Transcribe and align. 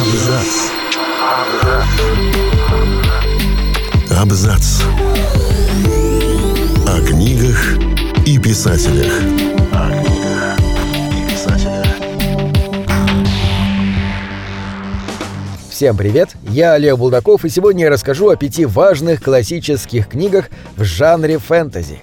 Абзац. 0.00 0.70
Абзац. 4.10 4.82
О 6.86 7.00
книгах 7.06 7.78
и 8.26 8.38
писателях. 8.38 9.12
Всем 15.70 15.96
привет, 15.96 16.36
я 16.42 16.74
Олег 16.74 16.98
Булдаков, 16.98 17.46
и 17.46 17.48
сегодня 17.48 17.84
я 17.84 17.90
расскажу 17.90 18.28
о 18.28 18.36
пяти 18.36 18.66
важных 18.66 19.22
классических 19.22 20.08
книгах 20.08 20.50
в 20.76 20.84
жанре 20.84 21.38
фэнтези. 21.38 22.00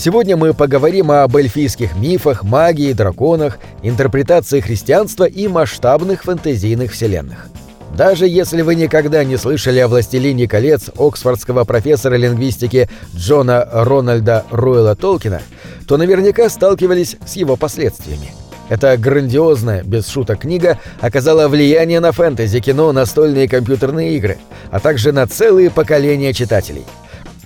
Сегодня 0.00 0.36
мы 0.36 0.54
поговорим 0.54 1.10
об 1.10 1.34
эльфийских 1.34 1.96
мифах, 1.96 2.44
магии, 2.44 2.92
драконах, 2.92 3.58
интерпретации 3.82 4.60
христианства 4.60 5.24
и 5.24 5.48
масштабных 5.48 6.22
фэнтезийных 6.22 6.92
вселенных. 6.92 7.48
Даже 7.96 8.28
если 8.28 8.62
вы 8.62 8.76
никогда 8.76 9.24
не 9.24 9.36
слышали 9.36 9.80
о 9.80 9.88
«Властелине 9.88 10.46
колец» 10.46 10.88
оксфордского 10.96 11.64
профессора 11.64 12.14
лингвистики 12.14 12.88
Джона 13.16 13.68
Рональда 13.72 14.44
Руэлла 14.52 14.94
Толкина, 14.94 15.42
то 15.88 15.96
наверняка 15.96 16.48
сталкивались 16.48 17.16
с 17.26 17.34
его 17.34 17.56
последствиями. 17.56 18.30
Эта 18.68 18.96
грандиозная, 18.96 19.82
без 19.82 20.06
шуток, 20.06 20.42
книга 20.42 20.78
оказала 21.00 21.48
влияние 21.48 21.98
на 21.98 22.12
фэнтези, 22.12 22.60
кино, 22.60 22.92
настольные 22.92 23.48
компьютерные 23.48 24.16
игры, 24.16 24.38
а 24.70 24.78
также 24.78 25.10
на 25.10 25.26
целые 25.26 25.70
поколения 25.70 26.32
читателей– 26.32 26.84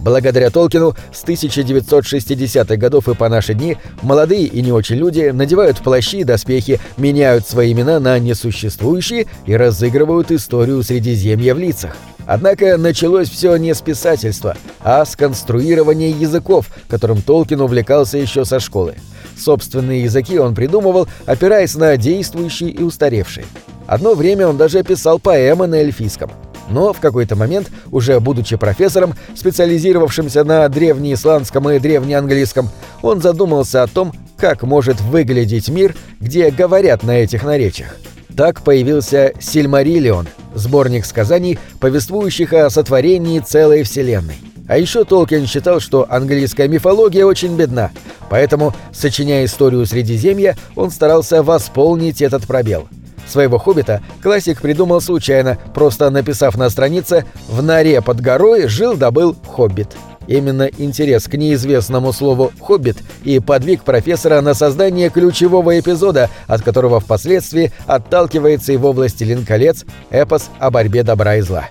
Благодаря 0.02 0.50
Толкину 0.50 0.96
с 1.12 1.22
1960-х 1.22 2.76
годов 2.76 3.08
и 3.08 3.14
по 3.14 3.28
наши 3.28 3.54
дни 3.54 3.76
молодые 4.02 4.46
и 4.46 4.60
не 4.60 4.72
очень 4.72 4.96
люди 4.96 5.30
надевают 5.32 5.78
плащи 5.78 6.18
и 6.18 6.24
доспехи, 6.24 6.80
меняют 6.96 7.46
свои 7.46 7.72
имена 7.72 8.00
на 8.00 8.18
несуществующие 8.18 9.26
и 9.46 9.56
разыгрывают 9.56 10.32
историю 10.32 10.82
Средиземья 10.82 11.54
в 11.54 11.58
лицах. 11.58 11.96
Однако 12.26 12.76
началось 12.78 13.30
все 13.30 13.56
не 13.56 13.74
с 13.74 13.80
писательства, 13.80 14.56
а 14.80 15.04
с 15.04 15.14
конструирования 15.14 16.10
языков, 16.10 16.66
которым 16.88 17.22
Толкин 17.22 17.60
увлекался 17.60 18.18
еще 18.18 18.44
со 18.44 18.58
школы. 18.58 18.96
Собственные 19.38 20.02
языки 20.04 20.38
он 20.38 20.54
придумывал, 20.54 21.06
опираясь 21.26 21.76
на 21.76 21.96
действующие 21.96 22.70
и 22.70 22.82
устаревшие. 22.82 23.46
Одно 23.86 24.14
время 24.14 24.48
он 24.48 24.56
даже 24.56 24.82
писал 24.82 25.20
поэмы 25.20 25.68
на 25.68 25.76
эльфийском– 25.76 26.30
но 26.72 26.92
в 26.92 27.00
какой-то 27.00 27.36
момент, 27.36 27.70
уже 27.90 28.18
будучи 28.18 28.56
профессором, 28.56 29.14
специализировавшимся 29.34 30.42
на 30.44 30.68
древнеисландском 30.68 31.70
и 31.70 31.78
древнеанглийском, 31.78 32.70
он 33.02 33.20
задумался 33.20 33.82
о 33.82 33.86
том, 33.86 34.12
как 34.36 34.62
может 34.62 35.00
выглядеть 35.00 35.68
мир, 35.68 35.94
где 36.20 36.50
говорят 36.50 37.02
на 37.02 37.18
этих 37.18 37.44
наречиях. 37.44 37.96
Так 38.36 38.62
появился 38.62 39.32
«Сильмариллион»— 39.40 40.26
сборник 40.54 41.04
сказаний, 41.04 41.58
повествующих 41.80 42.52
о 42.54 42.70
сотворении 42.70 43.40
целой 43.40 43.82
вселенной. 43.82 44.36
А 44.68 44.78
еще 44.78 45.04
Толкин 45.04 45.46
считал, 45.46 45.80
что 45.80 46.06
английская 46.08 46.66
мифология 46.66 47.26
очень 47.26 47.56
бедна, 47.56 47.90
поэтому, 48.30 48.74
сочиняя 48.92 49.44
историю 49.44 49.84
Средиземья, 49.84 50.56
он 50.76 50.90
старался 50.90 51.42
восполнить 51.42 52.22
этот 52.22 52.46
пробел— 52.46 52.88
Своего 53.26 53.58
хоббита 53.58 54.02
классик 54.22 54.60
придумал 54.60 55.00
случайно, 55.00 55.58
просто 55.74 56.10
написав 56.10 56.56
на 56.56 56.68
странице 56.70 57.24
«В 57.48 57.62
норе 57.62 58.02
под 58.02 58.20
горой 58.20 58.68
жил-добыл 58.68 59.36
хоббит». 59.46 59.88
Именно 60.26 60.70
интерес 60.78 61.24
к 61.24 61.34
неизвестному 61.34 62.12
слову 62.12 62.52
«хоббит» 62.60 62.96
и 63.24 63.40
подвиг 63.40 63.82
профессора 63.82 64.40
на 64.40 64.54
создание 64.54 65.10
ключевого 65.10 65.78
эпизода, 65.78 66.30
от 66.46 66.62
которого 66.62 67.00
впоследствии 67.00 67.72
отталкивается 67.86 68.72
его 68.72 68.92
«Властелин 68.92 69.44
колец» 69.44 69.84
эпос 70.10 70.50
о 70.58 70.70
борьбе 70.70 71.02
добра 71.02 71.36
и 71.36 71.40
зла. 71.40 71.68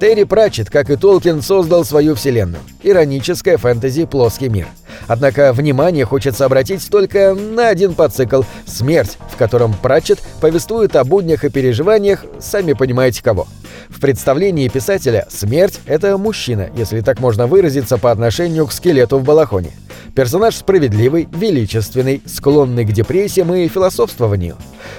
Терри 0.00 0.24
Пратчетт, 0.24 0.70
как 0.70 0.90
и 0.90 0.96
Толкин, 0.96 1.42
создал 1.42 1.84
свою 1.84 2.14
вселенную. 2.14 2.62
Ироническое 2.82 3.58
фэнтези 3.58 4.06
«Плоский 4.06 4.48
мир». 4.48 4.66
Однако 5.10 5.52
внимание 5.52 6.04
хочется 6.04 6.44
обратить 6.44 6.88
только 6.88 7.34
на 7.34 7.66
один 7.66 7.94
подцикл 7.96 8.42
«Смерть», 8.64 9.18
в 9.28 9.36
котором 9.36 9.74
Пратчетт 9.74 10.20
повествует 10.40 10.94
о 10.94 11.02
буднях 11.02 11.44
и 11.44 11.50
переживаниях, 11.50 12.24
сами 12.38 12.74
понимаете 12.74 13.20
кого. 13.20 13.48
В 13.90 14.00
представлении 14.00 14.68
писателя 14.68 15.26
смерть— 15.28 15.80
это 15.86 16.16
мужчина, 16.16 16.70
если 16.74 17.00
так 17.00 17.20
можно 17.20 17.46
выразиться 17.46 17.98
по 17.98 18.10
отношению 18.10 18.66
к 18.66 18.72
скелету 18.72 19.18
в 19.18 19.24
балахоне. 19.24 19.72
Персонаж 20.14 20.56
справедливый, 20.56 21.28
величественный, 21.32 22.22
склонный 22.24 22.84
к 22.84 22.92
депрессиям 22.92 23.52
и 23.54 23.68
философствованию. 23.68 24.56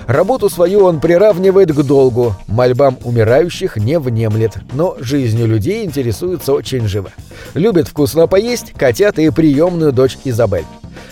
Работу 0.08 0.50
свою 0.50 0.84
он 0.86 1.00
приравнивает 1.00 1.72
к 1.74 1.84
долгу, 1.84 2.36
мольбам 2.48 2.98
умирающих 3.04 3.78
не 3.78 3.98
внемлет, 4.00 4.58
но 4.74 4.96
жизнью 5.00 5.48
людей 5.48 5.84
интересуется 5.84 6.54
очень 6.54 6.88
живо. 6.88 7.12
Любит 7.54 7.88
вкусно 7.88 8.28
поесть, 8.28 8.74
котят 8.74 9.20
и 9.20 9.30
приемную 9.32 9.92
дочь 9.92 10.18
Изабель. 10.24 10.66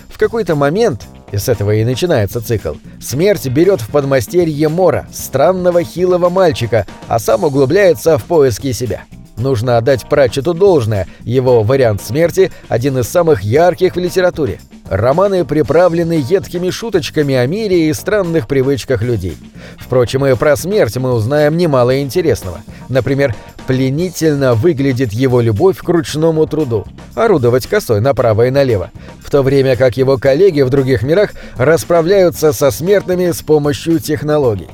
В 0.10 0.18
какой-то 0.18 0.56
момент, 0.56 1.08
и 1.32 1.38
с 1.38 1.50
этого 1.50 1.72
и 1.76 1.84
начинается 1.84 2.42
цикл, 2.42 2.74
смерть 3.02 3.48
берет 3.48 3.82
в 3.82 3.90
подмастерье 3.90 4.70
Мора, 4.70 5.08
странного 5.12 5.84
хилого 5.84 6.30
мальчика, 6.30 6.86
а 7.08 7.20
сам 7.20 7.44
углубляется 7.44 8.18
в 8.18 8.24
поиски 8.26 8.72
себя. 8.72 9.04
Нужно 9.38 9.78
отдать 9.78 10.08
Пратчету 10.08 10.54
должное, 10.54 11.08
его 11.24 11.64
вариант 11.64 12.02
смерти– 12.02 12.52
один 12.68 12.98
из 12.98 13.08
самых 13.08 13.42
ярких 13.42 13.96
в 13.96 14.00
литературе. 14.00 14.60
Романы 14.90 15.46
приправлены 15.46 16.14
едкими 16.14 16.72
шуточками 16.72 17.36
о 17.36 17.46
мире 17.46 17.90
и 17.90 17.94
странных 17.94 18.48
привычках 18.48 19.04
людей. 19.04 19.38
Впрочем, 19.78 20.26
и 20.26 20.34
про 20.34 20.56
смерть 20.56 20.98
мы 20.98 21.14
узнаем 21.14 21.58
немало 21.58 22.02
интересного. 22.02 22.62
Например, 22.90 23.36
пленительно 23.68 24.56
выглядит 24.56 25.14
его 25.14 25.42
любовь 25.42 25.78
к 25.78 25.88
ручному 25.88 26.48
труду– 26.48 26.88
орудовать 27.16 27.68
косой 27.68 28.02
направо 28.02 28.48
и 28.48 28.50
налево, 28.50 28.90
в 29.24 29.30
то 29.30 29.44
время 29.44 29.76
как 29.76 29.96
его 29.96 30.18
коллеги 30.18 30.62
в 30.62 30.72
других 30.72 31.04
мирах 31.04 31.34
расправляются 31.56 32.52
со 32.52 32.72
смертными 32.72 33.30
с 33.30 33.44
помощью 33.44 34.00
технологий. 34.00 34.70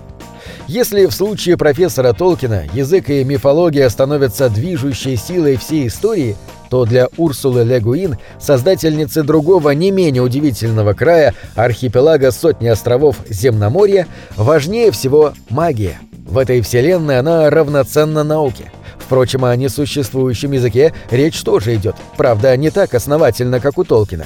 Если 0.68 1.08
в 1.08 1.12
случае 1.12 1.58
профессора 1.58 2.14
Толкина 2.14 2.64
язык 2.74 3.10
и 3.10 3.26
мифология 3.26 3.90
становятся 3.90 4.50
движущей 4.50 5.18
силой 5.18 5.58
всей 5.58 5.88
истории, 5.88 6.38
то 6.76 6.84
для 6.84 7.08
Урсулы 7.16 7.64
Легуин, 7.64 8.18
создательницы 8.38 9.24
другого 9.24 9.70
не 9.70 9.92
менее 9.92 10.22
удивительного 10.22 10.92
края, 10.92 11.34
архипелага 11.56 12.32
сотни 12.32 12.68
островов 12.68 13.16
Земноморья, 13.30 14.08
важнее 14.36 14.92
всего 14.92 15.32
магия. 15.50 16.02
В 16.28 16.38
этой 16.38 16.60
вселенной 16.60 17.20
она 17.20 17.50
равноценна 17.50 18.26
науке. 18.26 18.74
Впрочем, 18.98 19.46
о 19.46 19.56
несуществующем 19.56 20.52
языке 20.52 20.94
речь 21.12 21.42
тоже 21.44 21.76
идет, 21.76 21.96
правда, 22.18 22.58
не 22.58 22.72
так 22.72 22.94
основательно, 22.94 23.62
как 23.62 23.78
у 23.78 23.86
Толкина. 23.86 24.26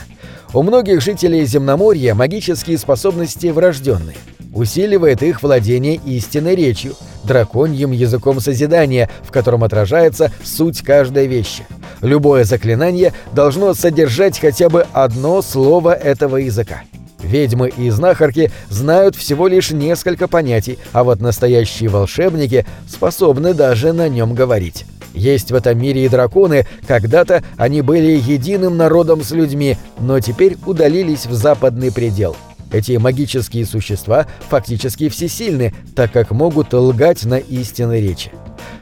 У 0.51 0.63
многих 0.63 1.01
жителей 1.01 1.45
Земноморья 1.45 2.15
магические 2.15 2.79
способности 2.79 3.45
врожденные 3.45 4.17
усиливает 4.53 5.21
их 5.21 5.43
владение 5.43 5.99
истинной 6.03 6.55
речью, 6.55 6.95
драконьим 7.23 7.91
языком 7.91 8.39
созидания, 8.39 9.07
в 9.21 9.31
котором 9.31 9.63
отражается 9.63 10.31
суть 10.43 10.81
каждой 10.81 11.27
вещи. 11.27 11.67
Любое 12.01 12.43
заклинание 12.43 13.13
должно 13.33 13.73
содержать 13.73 14.39
хотя 14.39 14.69
бы 14.69 14.85
одно 14.93 15.41
слово 15.41 15.93
этого 15.93 16.37
языка. 16.37 16.83
Ведьмы 17.21 17.69
и 17.75 17.89
знахарки 17.89 18.51
знают 18.69 19.15
всего 19.15 19.47
лишь 19.47 19.71
несколько 19.71 20.27
понятий, 20.27 20.79
а 20.93 21.03
вот 21.03 21.19
настоящие 21.19 21.89
волшебники 21.89 22.65
способны 22.87 23.53
даже 23.53 23.91
на 23.91 24.07
нем 24.07 24.33
говорить. 24.33 24.85
Есть 25.13 25.51
в 25.51 25.55
этом 25.55 25.77
мире 25.77 26.05
и 26.05 26.09
драконы, 26.09 26.65
когда-то 26.87 27.43
они 27.57 27.81
были 27.81 28.11
единым 28.11 28.77
народом 28.77 29.23
с 29.23 29.31
людьми, 29.31 29.77
но 29.99 30.19
теперь 30.19 30.55
удалились 30.65 31.25
в 31.25 31.33
западный 31.33 31.91
предел– 31.91 32.37
эти 32.71 32.97
магические 32.97 33.65
существа 33.65 34.27
фактически 34.49 35.09
всесильны, 35.09 35.73
так 35.95 36.11
как 36.11 36.31
могут 36.31 36.73
лгать 36.73 37.23
на 37.25 37.37
истинной 37.39 38.01
речи. 38.01 38.31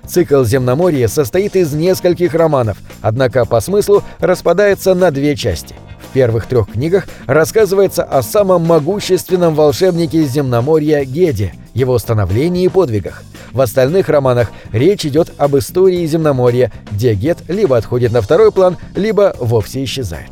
Цикл 0.07 0.44
Земноморья 0.44 1.07
состоит 1.07 1.56
из 1.56 1.74
нескольких 1.74 2.33
романов, 2.33 2.77
однако 3.01 3.45
по 3.45 3.59
смыслу 3.59 4.04
распадается 4.19 4.94
на 4.94 5.12
две 5.12 5.36
части. 5.36 5.75
В 6.09 6.13
первых 6.13 6.48
трех 6.48 6.71
книгах 6.71 7.07
рассказывается 7.25 8.04
о 8.04 8.21
самом 8.21 8.65
могущественном 8.65 9.54
волшебнике 9.56 10.24
Земноморья 10.24 11.04
Геде, 11.04 11.54
его 11.74 12.00
становлении 12.00 12.65
и 12.65 12.69
подвигах. 12.69 13.24
В 13.51 13.62
остальных 13.62 14.09
романах 14.09 14.51
речь 14.71 15.06
идет 15.06 15.31
об 15.38 15.57
истории 15.57 16.06
Земноморья, 16.06 16.71
где 16.92 17.13
Гед 17.13 17.39
либо 17.48 17.77
отходит 17.77 18.12
на 18.12 18.21
второй 18.21 18.51
план, 18.51 18.77
либо 18.95 19.36
вовсе 19.39 19.83
исчезает 19.83 20.31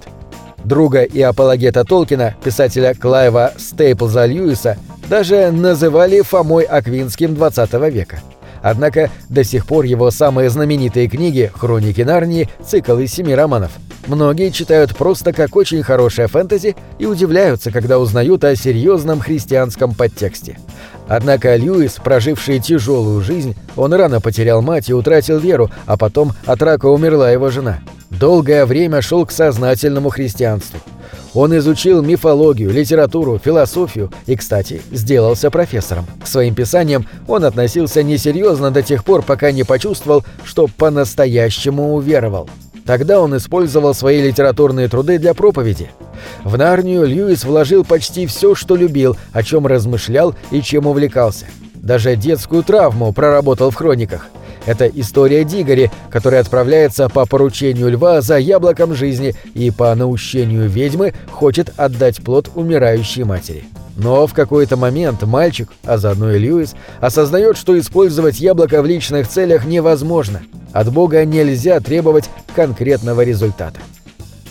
друга 0.66 1.04
и 1.04 1.22
апологета 1.22 1.86
Толкина, 1.86 2.36
писателя 2.44 2.94
Клайва 2.94 3.54
Стейплза 3.58 4.26
Льюиса, 4.26 4.78
даже 5.10 5.52
называли 5.52 6.22
Фомой 6.22 6.64
Аквинским 6.64 7.36
20 7.36 7.74
века. 7.92 8.20
Однако 8.66 9.12
до 9.30 9.44
сих 9.44 9.68
пор 9.68 9.86
его 9.86 10.10
самые 10.10 10.50
знаменитые 10.50 11.08
книги 11.08 11.52
«Хроники 11.54 12.02
Нарнии»— 12.02 12.50
цикл 12.66 12.98
из 12.98 13.14
семи 13.14 13.36
романов. 13.36 13.74
Многие 14.08 14.50
читают 14.50 14.96
просто 14.98 15.34
как 15.34 15.56
очень 15.56 15.84
хорошее 15.84 16.28
фэнтези 16.28 16.76
и 16.98 17.06
удивляются, 17.06 17.70
когда 17.70 18.00
узнают 18.00 18.44
о 18.44 18.56
серьезном 18.56 19.20
христианском 19.20 19.94
подтексте. 19.94 20.58
Однако 21.08 21.56
Льюис, 21.56 21.98
проживший 22.04 22.60
тяжелую 22.60 23.22
жизнь, 23.22 23.56
он 23.76 23.94
рано 23.94 24.20
потерял 24.20 24.64
мать 24.64 24.90
и 24.90 24.96
утратил 24.96 25.38
веру, 25.38 25.70
а 25.86 25.96
потом 25.96 26.32
от 26.48 26.60
рака 26.64 26.88
умерла 26.88 27.30
его 27.30 27.52
жена. 27.52 27.82
Долгое 28.10 28.66
время 28.66 29.04
шел 29.04 29.28
к 29.28 29.32
сознательному 29.32 30.10
христианству. 30.10 30.80
Он 31.36 31.56
изучил 31.58 32.02
мифологию, 32.02 32.72
литературу, 32.72 33.38
философию 33.44 34.10
и, 34.26 34.38
кстати, 34.38 34.82
сделался 34.92 35.52
профессором. 35.52 36.06
К 36.24 36.28
своим 36.28 36.56
писаниям 36.56 37.06
он 37.28 37.44
относился 37.44 38.04
несерьезно 38.04 38.72
до 38.72 38.82
тех 38.82 39.04
пор, 39.04 39.22
пока 39.22 39.52
не 39.52 39.66
почувствовал, 39.66 40.24
что 40.46 40.68
по-настоящему 40.68 41.94
уверовал. 41.94 42.50
Тогда 42.86 43.20
он 43.20 43.36
использовал 43.36 43.94
свои 43.94 44.22
литературные 44.22 44.88
труды 44.88 45.20
для 45.20 45.34
проповеди. 45.34 45.90
В 46.44 46.58
Нарнию 46.58 47.06
Льюис 47.06 47.44
вложил 47.44 47.84
почти 47.84 48.28
все, 48.28 48.56
что 48.56 48.76
любил, 48.76 49.18
о 49.34 49.44
чем 49.44 49.68
размышлял 49.68 50.36
и 50.52 50.62
чем 50.62 50.88
увлекался. 50.88 51.48
Даже 51.74 52.16
детскую 52.16 52.64
травму 52.64 53.12
проработал 53.12 53.72
в 53.72 53.76
хрониках– 53.76 54.28
это 54.66 54.88
история 54.88 55.44
Дигори, 55.44 55.92
который 56.10 56.40
отправляется 56.40 57.10
по 57.10 57.26
поручению 57.26 57.90
льва 57.90 58.22
за 58.22 58.38
яблоком 58.38 58.94
жизни 58.94 59.36
и 59.54 59.72
по 59.72 59.94
наущению 59.96 60.68
ведьмы 60.70 61.14
хочет 61.32 61.72
отдать 61.78 62.24
плод 62.24 62.50
умирающей 62.56 63.24
матери. 63.24 63.66
Но 63.98 64.28
в 64.28 64.34
какой-то 64.34 64.76
момент 64.76 65.24
мальчик, 65.24 65.70
а 65.84 65.98
заодно 65.98 66.32
и 66.34 66.40
Льюис, 66.40 66.76
осознает, 67.00 67.58
что 67.58 67.80
использовать 67.80 68.40
яблоко 68.40 68.82
в 68.82 68.86
личных 68.86 69.28
целях 69.28 69.66
невозможно. 69.66 70.42
От 70.74 70.92
Бога 70.92 71.24
нельзя 71.24 71.80
требовать 71.80 72.30
конкретного 72.54 73.22
результата. 73.22 73.80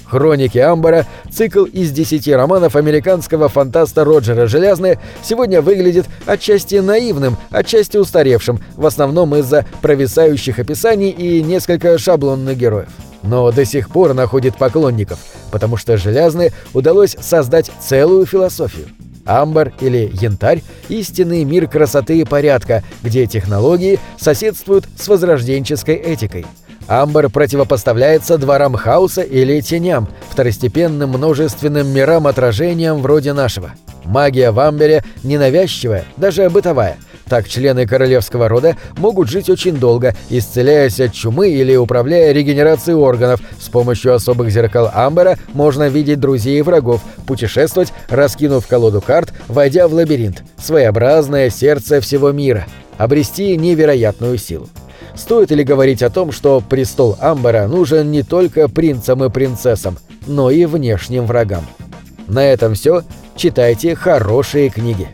«Хроники 0.06 0.58
Амбара», 0.58 1.06
цикл 1.30 1.64
из 1.64 1.90
десяти 1.90 2.32
романов 2.32 2.76
американского 2.76 3.48
фантаста 3.48 4.04
Роджера 4.04 4.46
Желязны, 4.46 4.98
сегодня 5.22 5.60
выглядит 5.60 6.06
отчасти 6.26 6.76
наивным, 6.76 7.36
отчасти 7.50 7.96
устаревшим, 7.96 8.60
в 8.76 8.86
основном 8.86 9.34
из-за 9.36 9.66
провисающих 9.82 10.58
описаний 10.58 11.10
и 11.10 11.42
несколько 11.42 11.98
шаблонных 11.98 12.56
героев. 12.56 12.88
Но 13.22 13.50
до 13.50 13.64
сих 13.64 13.88
пор 13.88 14.12
находит 14.12 14.56
поклонников, 14.56 15.18
потому 15.50 15.76
что 15.76 15.96
Желязны 15.96 16.52
удалось 16.74 17.16
создать 17.20 17.70
целую 17.80 18.26
философию. 18.26 18.86
Амбар 19.24 19.72
или 19.80 20.10
янтарь– 20.20 20.62
истинный 20.90 21.44
мир 21.44 21.66
красоты 21.66 22.18
и 22.18 22.24
порядка, 22.24 22.84
где 23.02 23.26
технологии 23.26 23.98
соседствуют 24.18 24.86
с 24.98 25.08
возрожденческой 25.08 25.94
этикой– 25.94 26.44
Амбар 26.86 27.30
противопоставляется 27.30 28.38
дворам 28.38 28.74
хаоса 28.74 29.22
или 29.22 29.60
теням, 29.60 30.08
второстепенным 30.30 31.10
множественным 31.10 31.88
мирам-отражениям 31.88 33.00
вроде 33.00 33.32
нашего. 33.32 33.72
Магия 34.04 34.50
в 34.50 34.60
Амбере 34.60 35.02
ненавязчивая, 35.22 36.04
даже 36.16 36.50
бытовая. 36.50 36.96
Так 37.28 37.48
члены 37.48 37.86
королевского 37.86 38.48
рода 38.48 38.76
могут 38.98 39.30
жить 39.30 39.48
очень 39.48 39.76
долго, 39.76 40.14
исцеляясь 40.28 41.00
от 41.00 41.14
чумы 41.14 41.48
или 41.48 41.74
управляя 41.74 42.32
регенерацией 42.32 42.96
органов. 42.96 43.40
С 43.58 43.68
помощью 43.70 44.14
особых 44.14 44.50
зеркал 44.50 44.90
Амбера 44.92 45.38
можно 45.54 45.88
видеть 45.88 46.20
друзей 46.20 46.58
и 46.58 46.62
врагов, 46.62 47.00
путешествовать, 47.26 47.92
раскинув 48.08 48.66
колоду 48.66 49.00
карт, 49.00 49.32
войдя 49.48 49.88
в 49.88 49.94
лабиринт. 49.94 50.42
Своеобразное 50.58 51.48
сердце 51.48 52.02
всего 52.02 52.30
мира. 52.30 52.66
Обрести 52.98 53.56
невероятную 53.56 54.36
силу. 54.36 54.68
Стоит 55.16 55.50
ли 55.50 55.62
говорить 55.62 56.02
о 56.02 56.10
том, 56.10 56.32
что 56.32 56.60
престол 56.60 57.16
Амбера 57.20 57.66
нужен 57.66 58.10
не 58.10 58.22
только 58.22 58.68
принцам 58.68 59.24
и 59.24 59.30
принцессам, 59.30 59.96
но 60.26 60.50
и 60.50 60.64
внешним 60.64 61.26
врагам? 61.26 61.64
На 62.26 62.44
этом 62.44 62.74
все. 62.74 63.02
Читайте 63.36 63.94
хорошие 63.94 64.70
книги. 64.70 65.08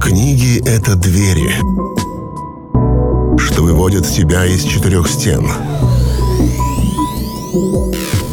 Книги— 0.00 0.60
это 0.66 0.96
двери, 0.96 1.54
что 3.38 3.62
выводят 3.62 4.06
тебя 4.06 4.44
из 4.44 4.62
четырех 4.62 5.08
стен. 5.08 5.46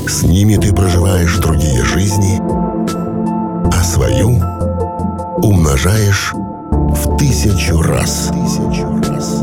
С 0.07 0.23
ними 0.23 0.55
ты 0.55 0.73
проживаешь 0.73 1.37
другие 1.37 1.83
жизни, 1.83 2.39
а 3.73 3.83
свою 3.83 4.39
умножаешь 5.37 6.33
в 6.33 7.17
тысячу 7.17 7.81
раз. 7.81 8.31
Тысячу 8.33 8.87
раз. 9.07 9.40